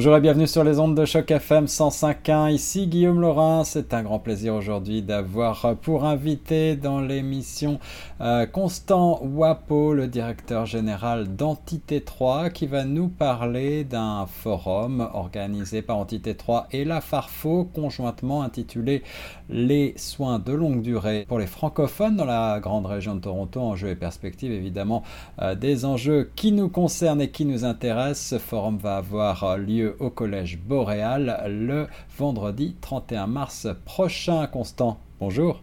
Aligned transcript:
Bonjour 0.00 0.16
et 0.16 0.22
bienvenue 0.22 0.46
sur 0.46 0.64
les 0.64 0.78
ondes 0.78 0.96
de 0.96 1.04
Choc 1.04 1.30
FM 1.30 1.66
105.1. 1.66 2.50
Ici 2.50 2.86
Guillaume 2.86 3.20
Laurin. 3.20 3.64
C'est 3.64 3.92
un 3.92 4.02
grand 4.02 4.18
plaisir 4.18 4.54
aujourd'hui 4.54 5.02
d'avoir 5.02 5.76
pour 5.76 6.06
invité 6.06 6.74
dans 6.74 7.02
l'émission 7.02 7.78
euh, 8.22 8.46
Constant 8.46 9.20
Wapo, 9.22 9.92
le 9.92 10.08
directeur 10.08 10.64
général 10.64 11.36
d'Entité 11.36 12.00
3, 12.00 12.48
qui 12.48 12.66
va 12.66 12.86
nous 12.86 13.08
parler 13.08 13.84
d'un 13.84 14.24
forum 14.24 15.06
organisé 15.12 15.82
par 15.82 15.98
Entité 15.98 16.34
3 16.34 16.68
et 16.72 16.86
la 16.86 17.02
Farfo, 17.02 17.64
conjointement 17.64 18.40
intitulé 18.40 19.02
Les 19.50 19.92
soins 19.98 20.38
de 20.38 20.54
longue 20.54 20.80
durée 20.80 21.26
pour 21.28 21.38
les 21.38 21.46
francophones 21.46 22.16
dans 22.16 22.24
la 22.24 22.58
grande 22.58 22.86
région 22.86 23.16
de 23.16 23.20
Toronto. 23.20 23.60
Enjeux 23.60 23.90
et 23.90 23.96
perspectives, 23.96 24.52
évidemment, 24.52 25.02
euh, 25.42 25.54
des 25.54 25.84
enjeux 25.84 26.30
qui 26.36 26.52
nous 26.52 26.70
concernent 26.70 27.20
et 27.20 27.30
qui 27.30 27.44
nous 27.44 27.66
intéressent. 27.66 28.28
Ce 28.28 28.38
forum 28.38 28.78
va 28.78 28.96
avoir 28.96 29.58
lieu 29.58 29.89
au 29.98 30.10
Collège 30.10 30.58
Boréal 30.58 31.42
le 31.48 31.86
vendredi 32.16 32.76
31 32.80 33.26
mars 33.26 33.68
prochain. 33.84 34.46
Constant, 34.46 34.98
bonjour. 35.18 35.62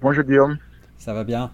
Bonjour 0.00 0.24
Guillaume. 0.24 0.58
Ça 0.98 1.12
va 1.12 1.24
bien? 1.24 1.50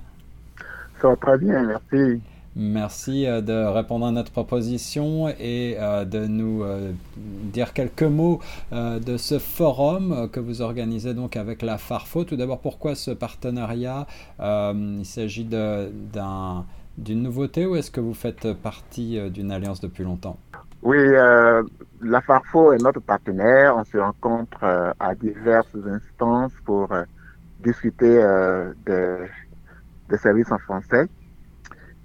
Ça 1.01 1.09
va 1.09 1.17
très 1.17 1.39
bien, 1.39 1.63
merci. 1.65 2.21
Merci 2.57 3.27
euh, 3.27 3.41
de 3.41 3.53
répondre 3.53 4.05
à 4.07 4.11
notre 4.11 4.33
proposition 4.33 5.29
et 5.29 5.77
euh, 5.79 6.05
de 6.05 6.27
nous 6.27 6.63
euh, 6.63 6.93
dire 7.17 7.73
quelques 7.73 8.03
mots 8.03 8.41
de 8.73 9.17
ce 9.17 9.39
forum 9.39 10.29
que 10.33 10.41
vous 10.41 10.63
organisez 10.63 11.15
donc 11.15 11.37
avec 11.37 11.63
la 11.63 11.79
Farfo. 11.79 12.25
Tout 12.25 12.37
d'abord, 12.37 12.59
pourquoi 12.59 12.95
ce 12.95 13.11
partenariat? 13.11 14.07
Il 14.41 15.05
s'agit 15.05 15.45
d'une 15.45 17.23
nouveauté 17.23 17.67
ou 17.67 17.77
est-ce 17.77 17.91
que 17.91 18.01
vous 18.01 18.15
faites 18.15 18.53
partie 18.53 19.19
d'une 19.31 19.51
alliance 19.53 19.81
depuis 19.81 20.05
longtemps? 20.05 20.37
Oui, 20.83 20.97
euh, 20.97 21.63
la 22.01 22.23
Farfo 22.23 22.73
est 22.73 22.83
notre 22.83 23.01
partenaire. 23.01 23.77
On 23.77 23.85
se 23.85 23.99
rencontre 23.99 24.65
euh, 24.65 24.93
à 24.99 25.15
diverses 25.15 25.77
instances 25.87 26.55
pour 26.65 26.91
euh, 26.93 27.05
discuter 27.61 28.19
des 28.87 30.17
services 30.17 30.51
en 30.51 30.59
français. 30.59 31.07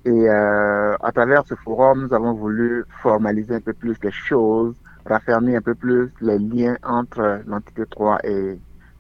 Et 0.04 0.28
à 0.30 1.12
travers 1.14 1.48
ce 1.48 1.56
forum, 1.56 2.08
nous 2.08 2.14
avons 2.14 2.34
voulu 2.34 2.84
formaliser 3.02 3.56
un 3.56 3.62
peu 3.62 3.74
plus 3.74 3.96
les 4.04 4.12
choses, 4.12 4.76
raffermir 5.06 5.58
un 5.58 5.62
peu 5.62 5.74
plus 5.74 6.12
les 6.20 6.38
liens 6.38 6.76
entre 6.84 7.42
l'entité 7.48 7.84
3 7.90 8.20
et, 8.26 8.60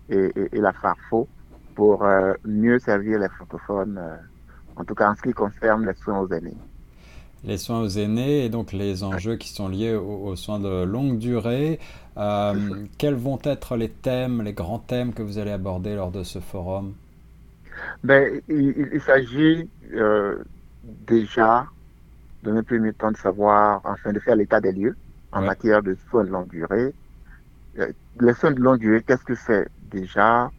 et, 0.10 0.32
et, 0.54 0.62
la 0.62 0.72
Farfo 0.72 1.28
pour 1.76 2.08
mieux 2.45 2.80
servir 2.80 3.20
les 3.20 3.30
francophones, 3.30 4.02
en 4.78 4.84
tout 4.86 4.95
cas 4.95 5.12
en 5.12 5.16
ce 5.16 5.22
qui 5.22 5.34
concerne 5.34 5.86
les 5.86 5.94
soins 5.94 6.20
aux 6.20 6.30
aînés 6.32 6.58
les 7.46 7.58
soins 7.58 7.82
aux 7.82 7.90
aînés 7.90 8.46
et 8.46 8.50
donc 8.50 8.74
les 8.74 9.04
enjeux 9.04 9.36
qui 9.36 9.50
sont 9.50 9.68
liés 9.68 9.94
aux, 9.94 10.36
soins 10.36 10.60
de 10.60 10.84
longue 10.84 11.18
durée. 11.18 11.80
Euh, 12.18 12.54
quels 12.98 13.16
vont 13.16 13.40
être 13.44 13.76
les 13.76 13.90
thèmes, 13.90 14.42
les 14.42 14.54
grands 14.54 14.80
thèmes 14.80 15.14
que 15.14 15.22
vous 15.22 15.38
allez 15.38 15.52
aborder 15.52 15.96
lors 15.96 16.12
de 16.12 16.23
ce 16.23 16.40
forum? 16.40 16.94
Ben, 18.04 18.42
Il, 18.48 19.02
s'agit 19.06 19.70
euh, 19.94 20.38
déjà, 20.84 21.68
dans 22.44 22.56
un 22.56 22.64
premier 22.64 22.94
temps, 22.94 23.12
de 23.12 23.18
savoir, 23.18 23.82
enfin, 23.84 24.14
de 24.14 24.20
faire 24.20 24.36
l'état 24.36 24.62
des 24.62 24.72
lieux 24.72 24.96
en 25.32 25.42
matière 25.42 25.84
de 25.84 25.98
soins 26.10 26.23
de 26.23 26.30
longue 26.30 26.50
durée. 26.50 26.94
Euh, 27.80 27.92
les 28.22 28.34
soins 28.34 28.52
de 28.52 28.62
longue 28.62 28.80
durée, 28.80 29.04
qu'est-ce 29.06 29.26
que 29.26 29.36
c'est 29.36 29.68
déjà? 29.92 30.50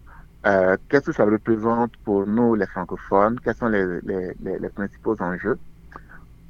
Qu'est-ce 0.88 1.06
que 1.06 1.12
ça 1.12 1.24
représente 1.24 1.96
pour 2.04 2.24
nous, 2.24 2.54
les 2.54 2.66
francophones? 2.66 3.40
Quels 3.42 3.56
sont 3.56 3.66
les, 3.66 3.84
les 4.04 4.68
principaux 4.68 5.20
enjeux? 5.20 5.58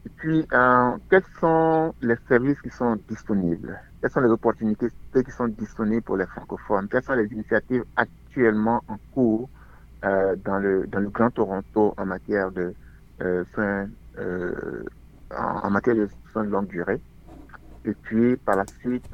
Et 0.07 0.09
puis, 0.11 0.47
euh, 0.53 0.91
quels 1.11 1.25
sont 1.41 1.93
les 2.01 2.15
services 2.29 2.61
qui 2.63 2.71
sont 2.71 2.97
disponibles? 3.09 3.77
Quelles 4.01 4.13
sont 4.13 4.21
les 4.21 4.31
opportunités 4.31 4.89
qui 5.13 5.33
sont 5.33 5.49
disponibles 5.49 6.03
pour 6.03 6.17
les 6.17 6.27
francophones? 6.27 6.87
Quelles 6.89 7.03
sont 7.03 7.15
les 7.15 7.27
initiatives 7.33 7.83
actuellement 7.97 8.85
en 8.87 8.99
cours 9.13 9.49
euh, 10.05 10.37
dans, 10.45 10.59
le, 10.59 10.87
dans 10.87 11.01
le 11.01 11.09
Grand 11.09 11.31
Toronto 11.31 11.93
en 11.97 12.07
matière 12.07 12.53
de 12.53 12.73
euh, 13.21 13.43
en, 15.37 15.71
matière 15.71 15.97
de 15.97 16.09
soins 16.31 16.45
de 16.45 16.51
longue 16.51 16.69
durée? 16.69 17.01
Et 17.85 17.95
puis, 18.03 18.37
par 18.37 18.59
la 18.59 18.65
suite, 18.79 19.11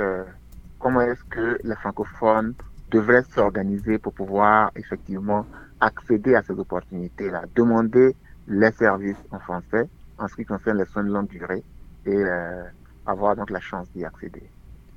comment 0.79 1.01
est-ce 1.01 1.25
que 1.25 1.59
les 1.65 1.77
francophones 1.77 2.53
devraient 2.91 3.25
s'organiser 3.35 3.97
pour 3.97 4.13
pouvoir 4.13 4.71
effectivement 4.77 5.47
accéder 5.81 6.35
à 6.35 6.43
ces 6.43 6.53
opportunités-là, 6.53 7.45
demander 7.55 8.15
les 8.47 8.73
services 8.73 9.17
en 9.31 9.39
français 9.39 9.89
en 10.23 10.29
ce 10.29 10.37
qui 10.37 10.45
concerne 10.45 10.79
les 10.79 10.87
soins 10.87 11.05
de 11.05 11.11
longue 11.11 11.29
durée 11.29 11.63
et 12.07 12.15
euh, 12.15 12.63
avoir 13.07 13.37
donc 13.37 13.51
la 13.51 13.61
chance 13.61 13.87
d'y 13.95 14.05
accéder. 14.05 14.43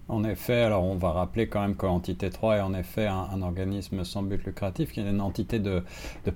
En 0.08 0.24
effet, 0.24 0.62
alors 0.62 0.84
on 0.84 0.96
va 0.96 1.12
rappeler 1.12 1.48
quand 1.48 1.62
même 1.62 1.76
que 1.76 1.88
l'entité 1.88 2.30
3 2.30 2.58
est 2.58 2.62
en 2.62 2.76
effet 2.76 3.08
un, 3.08 3.42
organisme 3.42 4.04
sans 4.04 4.22
but 4.22 4.44
lucratif 4.46 4.92
qui 4.92 5.00
est 5.00 5.10
une 5.10 5.20
entité 5.20 5.60
de, 5.60 5.82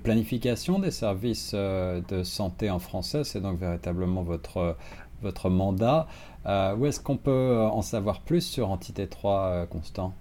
planification 0.02 0.80
des 0.80 0.90
services 0.90 1.52
euh, 1.54 2.00
de 2.08 2.24
santé 2.24 2.68
en 2.68 2.80
français. 2.80 3.22
C'est 3.22 3.40
donc 3.40 3.60
véritablement 3.60 4.24
votre, 4.24 4.76
votre 5.22 5.50
mandat. 5.50 6.08
Euh, 6.46 6.74
où 6.74 6.86
est-ce 6.86 6.98
qu'on 6.98 7.16
peut 7.16 7.58
en 7.70 7.82
savoir 7.82 8.22
plus 8.22 8.40
sur 8.40 8.70
Entité 8.70 9.06
3, 9.06 9.66
Constant? 9.66 10.14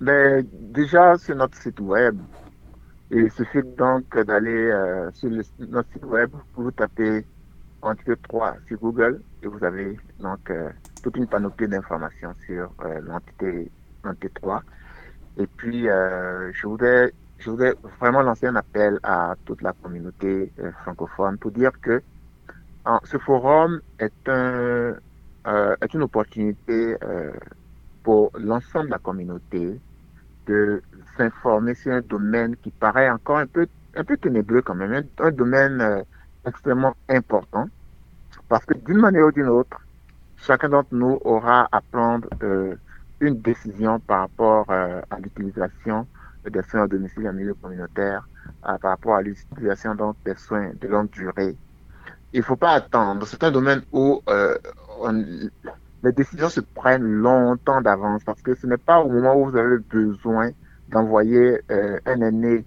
Ben, 0.00 0.44
Déjà 0.52 1.18
sur 1.18 1.36
notre 1.36 1.56
site 1.56 1.78
web. 1.78 2.18
Il 3.12 3.30
suffit 3.30 3.62
donc 3.78 4.04
d'aller 4.16 4.72
sur 5.12 5.30
notre 5.58 5.92
site 5.92 6.04
web 6.04 6.30
pour 6.52 6.64
vous 6.64 6.70
taper 7.80 7.86
Entité 7.88 8.14
3 8.28 8.56
sur 8.66 8.78
Google 8.78 9.22
et 9.42 9.46
vous 9.46 9.62
avez 9.64 9.96
donc 10.20 10.50
euh, 10.50 10.70
toute 11.02 11.16
une 11.16 11.26
panoplie 11.26 11.68
d'informations 11.68 12.34
sur 12.46 12.72
euh, 12.84 13.00
l'entité 13.02 13.70
3. 14.34 14.62
Et 15.38 15.46
puis, 15.46 15.88
euh, 15.88 16.52
je, 16.52 16.66
voudrais, 16.66 17.12
je 17.38 17.50
voudrais 17.50 17.74
vraiment 17.98 18.22
lancer 18.22 18.46
un 18.46 18.56
appel 18.56 18.98
à 19.02 19.34
toute 19.44 19.62
la 19.62 19.72
communauté 19.72 20.52
francophone 20.82 21.38
pour 21.38 21.50
dire 21.50 21.72
que 21.80 22.02
ce 23.04 23.18
forum 23.18 23.80
est, 23.98 24.28
un, 24.28 24.94
est 25.80 25.94
une 25.94 26.02
opportunité 26.02 26.96
pour 28.02 28.32
l'ensemble 28.38 28.86
de 28.86 28.90
la 28.92 28.98
communauté 28.98 29.78
de 30.46 30.82
s'informer 31.16 31.74
sur 31.74 31.92
un 31.92 32.00
domaine 32.00 32.56
qui 32.56 32.70
paraît 32.70 33.10
encore 33.10 33.38
un 33.38 33.46
peu, 33.46 33.66
un 33.94 34.04
peu 34.04 34.16
ténébreux 34.16 34.62
quand 34.62 34.74
même, 34.74 35.04
un 35.18 35.30
domaine 35.30 36.04
extrêmement 36.46 36.94
important 37.08 37.68
parce 38.48 38.64
que 38.64 38.74
d'une 38.74 38.98
manière 38.98 39.26
ou 39.26 39.32
d'une 39.32 39.48
autre, 39.48 39.80
chacun 40.36 40.68
d'entre 40.68 40.92
nous 40.92 41.18
aura 41.24 41.68
à 41.70 41.80
prendre 41.80 42.28
euh, 42.42 42.74
une 43.20 43.40
décision 43.40 44.00
par 44.00 44.22
rapport 44.22 44.66
euh, 44.70 45.00
à 45.10 45.18
l'utilisation 45.20 46.06
des 46.48 46.62
soins 46.62 46.82
à 46.82 46.86
domicile 46.86 47.28
en 47.28 47.32
milieu 47.32 47.54
communautaire, 47.54 48.26
euh, 48.68 48.76
par 48.78 48.92
rapport 48.92 49.16
à 49.16 49.22
l'utilisation 49.22 49.94
donc 49.94 50.16
des 50.24 50.34
soins 50.34 50.70
de 50.80 50.88
longue 50.88 51.10
durée. 51.10 51.56
Il 52.32 52.40
ne 52.40 52.44
faut 52.44 52.56
pas 52.56 52.72
attendre. 52.72 53.26
C'est 53.26 53.42
un 53.44 53.50
domaine 53.50 53.82
où 53.92 54.22
les 56.02 56.12
décisions 56.12 56.48
se 56.48 56.60
prennent 56.60 57.04
longtemps 57.04 57.80
d'avance 57.82 58.22
parce 58.24 58.40
que 58.40 58.54
ce 58.54 58.66
n'est 58.66 58.78
pas 58.78 59.00
au 59.00 59.10
moment 59.10 59.36
où 59.36 59.50
vous 59.50 59.56
avez 59.56 59.78
besoin 59.78 60.50
d'envoyer 60.88 61.60
un 61.68 62.20
aîné 62.20 62.64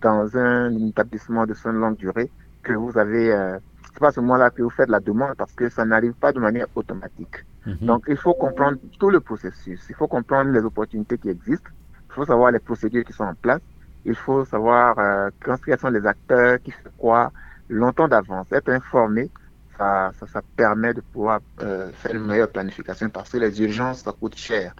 dans 0.00 0.36
un 0.36 0.74
établissement 0.88 1.46
de 1.46 1.54
soins 1.54 1.72
de 1.72 1.78
longue 1.78 1.96
durée 1.96 2.30
que 2.64 2.72
vous 2.72 2.98
avez, 2.98 3.32
euh, 3.32 3.58
c'est 3.92 4.00
pas 4.00 4.10
ce 4.10 4.20
moment-là 4.20 4.50
que 4.50 4.62
vous 4.62 4.70
faites 4.70 4.88
la 4.88 5.00
demande 5.00 5.34
parce 5.36 5.52
que 5.52 5.68
ça 5.68 5.84
n'arrive 5.84 6.14
pas 6.14 6.32
de 6.32 6.40
manière 6.40 6.66
automatique. 6.74 7.44
Mhm. 7.66 7.86
Donc, 7.86 8.04
il 8.08 8.16
faut 8.16 8.34
comprendre 8.34 8.78
tout 8.98 9.10
le 9.10 9.20
processus. 9.20 9.80
Il 9.88 9.94
faut 9.94 10.08
comprendre 10.08 10.50
les 10.50 10.60
opportunités 10.60 11.18
qui 11.18 11.28
existent. 11.28 11.70
Il 12.08 12.14
faut 12.14 12.24
savoir 12.24 12.50
les 12.50 12.58
procédures 12.58 13.04
qui 13.04 13.12
sont 13.12 13.24
en 13.24 13.34
place. 13.34 13.60
Il 14.04 14.14
faut 14.14 14.44
savoir 14.44 14.98
euh, 14.98 15.30
quels 15.64 15.78
sont 15.78 15.88
les 15.88 16.04
acteurs 16.06 16.60
qui 16.62 16.70
font 16.72 16.90
quoi 16.98 17.32
longtemps 17.68 18.08
d'avance. 18.08 18.46
Être 18.52 18.70
informé, 18.70 19.30
ça, 19.78 20.12
ça, 20.18 20.26
ça, 20.26 20.42
permet 20.56 20.94
de 20.94 21.00
pouvoir 21.00 21.40
euh, 21.62 21.90
faire 21.92 22.14
une 22.14 22.26
meilleure 22.26 22.50
planification 22.50 23.08
parce 23.08 23.30
que 23.30 23.38
les 23.38 23.62
urgences, 23.62 24.02
ça 24.02 24.12
coûte 24.12 24.36
cher. 24.36 24.74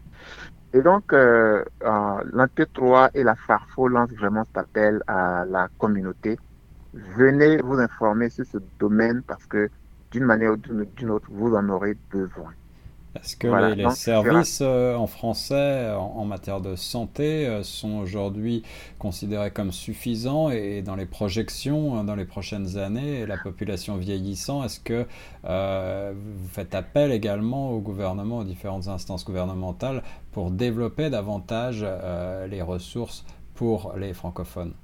Et 0.72 0.82
donc, 0.82 1.12
euh, 1.12 1.64
euh 1.82 2.64
3 2.75 3.10
et 3.14 3.22
la 3.22 3.36
FARFO 3.36 3.88
lancent 3.88 4.12
vraiment 4.12 4.44
cet 4.44 4.58
appel 4.58 5.02
à 5.06 5.44
la 5.48 5.69
communauté 5.78 6.36
venez 7.17 7.58
vous 7.58 7.79
informer 7.79 8.31
sur 8.31 8.46
ce 8.46 8.58
domaine 8.79 9.23
parce 9.26 9.44
que 9.46 9.70
d'une 10.11 10.25
manière 10.25 10.52
ou 10.52 10.56
d'une 10.56 11.11
autre, 11.11 11.26
vous 11.31 11.55
en 11.55 11.69
aurez 11.69 11.96
besoin. 12.11 12.52
Est-ce 13.17 13.37
que 13.37 13.46
les, 13.75 13.91
services 13.91 14.58
euh, 14.61 14.96
en 14.96 15.06
français 15.06 15.93
en, 15.93 16.25
matière 16.25 16.61
de 16.61 16.75
santé 16.75 17.46
euh, 17.46 17.62
sont 17.62 17.99
aujourd'hui 17.99 18.64
considérés 18.99 19.52
comme 19.52 19.70
suffisants 19.70 20.50
et, 20.50 20.82
dans 20.82 20.96
les 20.96 21.06
projections 21.06 21.96
hein, 21.96 22.02
dans 22.02 22.17
les 22.17 22.25
prochaines 22.25 22.76
années, 22.76 23.25
la 23.25 23.37
population 23.37 23.96
vieillissant, 23.96 24.64
est-ce 24.64 24.81
que 24.81 25.06
euh, 25.44 26.12
vous 26.17 26.49
faites 26.49 26.75
appel 26.75 27.12
également 27.12 27.70
au 27.70 27.79
gouvernement, 27.79 28.38
aux 28.38 28.44
différentes 28.44 28.88
instances 28.88 29.25
gouvernementales 29.25 30.02
pour 30.32 30.50
développer 30.50 31.08
davantage 31.08 31.87
les 32.50 32.62
ressources 32.62 33.25
pour 33.55 33.94
les 33.96 34.12
francophones? 34.12 34.75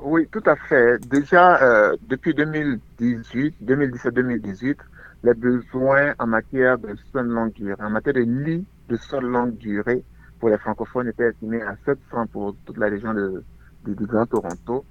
Oui, 0.00 0.28
tout 0.30 0.42
à 0.46 0.56
fait. 0.56 0.98
Déjà, 1.08 1.92
depuis 2.08 2.34
2018, 2.34 3.56
2017-2018, 3.64 4.76
les 5.24 5.34
besoins 5.34 6.14
en 6.18 6.26
matière 6.26 6.78
de 6.78 6.94
soins 7.10 7.24
de 7.24 7.30
longue 7.30 7.52
durée, 7.52 7.74
en 7.80 7.90
matière 7.90 8.14
de 8.14 8.20
lits 8.20 8.64
de 8.88 8.96
soins 8.96 9.20
de 9.20 9.26
longue 9.26 9.56
durée 9.56 10.04
pour 10.38 10.48
les 10.48 10.58
francophones 10.58 11.08
étaient 11.08 11.28
estimés 11.28 11.62
à 11.62 11.76
700 11.84 12.26
pour 12.28 12.54
toute 12.64 12.78
la 12.78 12.88
région 12.88 13.12
de, 13.12 13.42
du 13.84 14.06
Grand 14.06 14.26
Toronto. 14.26 14.84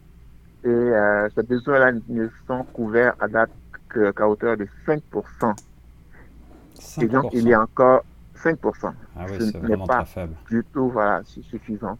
Et 0.64 0.68
euh, 0.68 1.30
ces 1.36 1.44
besoins-là 1.44 1.92
ne 2.10 2.28
sont 2.48 2.64
couverts 2.74 3.16
à 3.20 3.28
date 3.28 3.52
qu'à 3.94 4.28
hauteur 4.28 4.58
de 4.58 4.68
5%. 4.86 5.02
5%. 6.76 7.04
Et 7.04 7.08
donc, 7.08 7.34
il 7.34 7.48
y 7.48 7.54
a 7.54 7.62
encore 7.62 8.04
5%. 8.36 8.92
Ah 9.16 9.26
oui, 9.30 9.36
c'est 9.40 9.58
vraiment 9.58 9.88
pas 9.88 10.04
très 10.04 10.06
faible. 10.06 10.34
du 10.50 10.64
tout 10.74 10.90
voilà, 10.90 11.22
suffisant. 11.24 11.98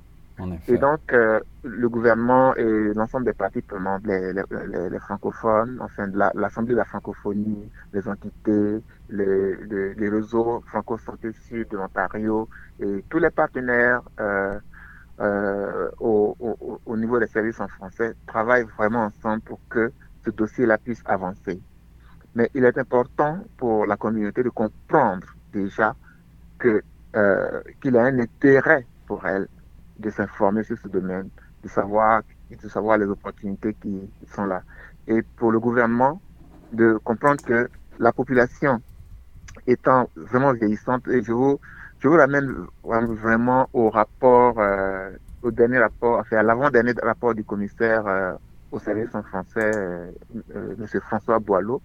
Et 0.68 0.78
donc, 0.78 1.02
euh, 1.14 1.40
le 1.64 1.90
gouvernement 1.90 2.56
et 2.56 2.94
l'ensemble 2.94 3.26
des 3.26 3.34
partis 3.34 3.62
prenantes, 3.62 4.06
les, 4.06 4.34
les, 4.34 4.90
les, 4.90 5.00
francophones, 5.00 5.80
enfin, 5.82 6.08
l'Assemblée 6.36 6.74
de 6.74 6.78
la 6.78 6.86
francophonie, 6.86 7.70
les 7.92 8.08
entités, 8.08 8.84
les, 9.10 9.56
les 9.96 10.10
réseaux 10.10 10.62
franco-santé 10.68 11.32
sud 11.34 11.70
de 11.70 11.78
l'Ontario 11.78 12.48
et 12.80 13.04
tous 13.10 13.18
les 13.18 13.32
partenaires 13.32 14.02
euh, 14.20 14.60
euh, 15.20 15.90
au, 16.00 16.36
au, 16.40 16.80
au, 16.86 16.98
niveau 16.98 17.20
des 17.20 17.26
services 17.28 17.60
en 17.60 17.68
français 17.68 18.14
travaillent 18.28 18.68
vraiment 18.78 19.06
ensemble 19.06 19.42
pour 19.42 19.60
que 19.70 19.92
ce 20.24 20.30
dossier-là 20.30 20.78
puisse 20.78 21.02
avancer. 21.06 21.60
Mais 22.36 22.52
il 22.54 22.64
est 22.64 22.78
important 22.78 23.40
pour 23.58 23.88
la 23.88 23.98
communauté 23.98 24.44
de 24.44 24.50
comprendre 24.50 25.26
déjà 25.52 25.96
que 26.60 26.84
euh, 27.16 27.62
qu'il 27.82 27.98
a 27.98 28.04
un 28.04 28.20
intérêt 28.20 28.86
pour 29.08 29.26
elle 29.26 29.48
de 30.00 30.10
s'informer 30.10 30.64
sur 30.64 30.78
ce 30.78 30.88
domaine, 30.88 31.30
de 31.64 31.70
savoir, 31.70 32.22
de 32.52 32.70
savoir 32.70 32.98
les 32.98 33.06
opportunités 33.06 33.74
qui 33.82 34.10
sont 34.34 34.46
là. 34.46 34.62
Et 35.08 35.22
pour 35.22 35.52
le 35.52 35.60
gouvernement, 35.60 36.22
de 36.74 37.00
comprendre 37.04 37.44
que 37.44 37.70
la 38.00 38.12
population 38.12 38.82
étant 39.66 40.10
vraiment 40.16 40.54
vieillissante, 40.54 41.08
et 41.08 41.24
je 41.24 41.32
vous, 41.32 41.60
je 42.00 42.08
vous 42.08 42.16
ramène 42.16 42.68
vraiment 42.84 43.70
au 43.74 43.90
rapport, 43.90 44.56
euh, 44.60 45.12
au 45.42 45.52
dernier 45.52 45.80
rapport, 45.80 46.20
enfin 46.20 46.38
à 46.38 46.44
l'avant-dernier 46.44 46.94
rapport 47.02 47.34
du 47.34 47.44
commissaire 47.44 48.06
euh, 48.08 48.34
au 48.72 48.80
service 48.80 49.14
en 49.14 49.24
français, 49.24 49.72
euh, 49.76 50.12
M. 50.56 50.86
François 51.02 51.40
Boileau. 51.40 51.82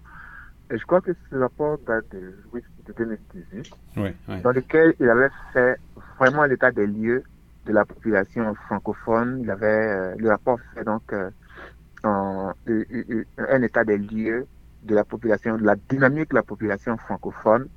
Et 0.71 0.77
je 0.77 0.85
crois 0.85 1.01
que 1.01 1.11
ce 1.29 1.35
rapport 1.35 1.77
date 1.85 2.05
de, 2.11 2.33
oui, 2.53 2.61
de 2.85 2.93
2018, 2.93 3.73
oui, 3.97 4.15
oui. 4.27 4.41
dans 4.41 4.51
lequel 4.51 4.95
il 4.99 5.09
avait 5.09 5.29
fait 5.51 5.77
vraiment 6.17 6.45
l'état 6.45 6.71
des 6.71 6.87
lieux 6.87 7.23
de 7.65 7.73
la 7.73 7.85
population 7.85 8.53
francophone. 8.55 9.39
Il 9.43 9.49
avait 9.49 9.67
euh, 9.67 10.15
le 10.17 10.29
rapport 10.29 10.59
fait 10.73 10.83
donc 10.83 11.13
euh, 11.13 11.29
un 12.03 13.61
état 13.61 13.83
des 13.83 13.97
lieux 13.97 14.45
de 14.83 14.95
la 14.95 15.03
population, 15.03 15.57
de 15.57 15.63
la 15.63 15.75
dynamique 15.75 16.31
de 16.31 16.35
la 16.35 16.43
population 16.43 16.97
francophone, 16.97 17.67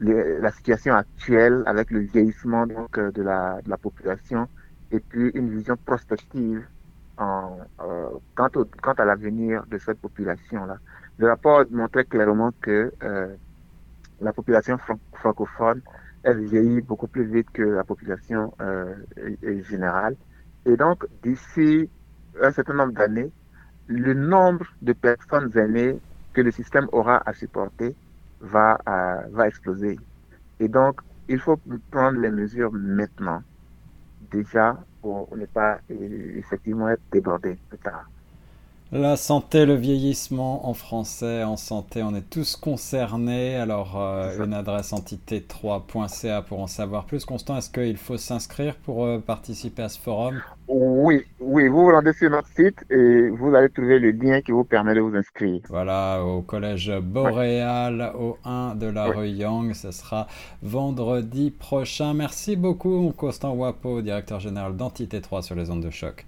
la 0.00 0.50
situation 0.52 0.94
actuelle 0.94 1.62
avec 1.64 1.90
le 1.90 2.00
vieillissement 2.00 2.66
donc 2.66 2.98
euh, 2.98 3.10
de 3.12 3.22
la, 3.22 3.58
population 3.80 4.46
et 4.92 5.00
puis 5.00 5.30
une 5.34 5.50
vision 5.50 5.76
prospective 5.86 6.66
en, 7.16 7.56
au, 7.82 8.20
quant 8.34 8.92
à 8.98 9.04
l'avenir 9.06 9.64
de 9.70 9.78
cette 9.78 9.98
population-là. 10.00 10.76
Le 11.16 11.28
rapport 11.28 11.64
montrait 11.70 12.04
clairement 12.04 12.52
que 12.60 12.92
la 14.20 14.32
population 14.34 14.78
francophone 15.14 15.80
elle 16.26 16.44
vieillit 16.46 16.82
beaucoup 16.82 17.08
plus 17.08 17.26
vite 17.32 17.50
que 17.52 17.62
la 17.62 17.84
population 17.84 18.54
euh, 18.62 18.94
générale. 19.62 20.16
Et 20.66 20.76
donc, 20.76 21.04
d'ici 21.22 21.90
un 22.42 22.52
certain 22.52 22.74
nombre 22.74 22.94
d'années, 22.94 23.32
le 23.86 24.14
nombre 24.14 24.66
de 24.82 24.94
personnes 24.94 25.56
aînées 25.58 26.02
que 26.34 26.42
le 26.42 26.52
système 26.52 26.88
aura 26.92 27.22
à 27.26 27.34
supporter 27.34 27.96
va, 28.40 28.78
euh, 28.88 29.28
va 29.32 29.48
exploser. 29.48 29.98
Et 30.60 30.68
donc, 30.68 31.00
il 31.28 31.40
faut 31.40 31.58
prendre 31.90 32.18
les 32.20 32.30
mesures 32.30 32.72
maintenant, 32.72 33.42
déjà, 34.20 34.86
pour 35.02 35.36
ne 35.36 35.46
pas 35.46 35.80
effectivement 35.88 36.88
être 36.90 37.02
débordé 37.12 37.60
plus 37.68 37.78
tard. 37.80 38.10
La 38.92 39.16
santé, 39.16 39.66
le 39.66 39.74
vieillissement 39.74 40.68
en 40.68 40.72
français, 40.72 41.42
en 41.42 41.56
santé, 41.56 42.04
on 42.04 42.14
est 42.14 42.30
tous 42.30 42.54
concernés. 42.54 43.56
Alors, 43.56 44.00
euh, 44.00 44.44
une 44.44 44.54
adresse 44.54 44.92
entité3.ca 44.92 46.42
pour 46.42 46.60
en 46.60 46.68
savoir 46.68 47.04
plus. 47.04 47.24
Constant, 47.24 47.56
est-ce 47.58 47.68
qu'il 47.68 47.96
faut 47.96 48.16
s'inscrire 48.16 48.76
pour 48.76 49.04
euh, 49.04 49.18
participer 49.18 49.82
à 49.82 49.88
ce 49.88 49.98
forum? 49.98 50.40
Oui, 50.68 51.24
oui, 51.40 51.66
vous 51.66 51.80
vous 51.80 51.90
rendez 51.90 52.12
sur 52.12 52.30
notre 52.30 52.46
site 52.50 52.84
et 52.88 53.28
vous 53.28 53.56
allez 53.56 53.70
trouver 53.70 53.98
le 53.98 54.12
lien 54.12 54.40
qui 54.40 54.52
vous 54.52 54.62
permet 54.62 54.94
de 54.94 55.00
vous 55.00 55.16
inscrire. 55.16 55.62
Voilà, 55.68 56.22
au 56.22 56.42
collège 56.42 56.92
Boréal, 57.02 58.12
au 58.16 58.38
1 58.44 58.76
de 58.76 58.86
la 58.86 59.06
rue 59.06 59.30
Yang. 59.30 59.74
Ce 59.74 59.90
sera 59.90 60.28
vendredi 60.62 61.50
prochain. 61.50 62.14
Merci 62.14 62.54
beaucoup, 62.54 63.12
Constant 63.16 63.52
Wapo, 63.52 64.00
directeur 64.00 64.38
général 64.38 64.76
d'Entité 64.76 65.20
3 65.20 65.42
sur 65.42 65.56
les 65.56 65.70
ondes 65.70 65.82
de 65.82 65.90
choc. 65.90 66.24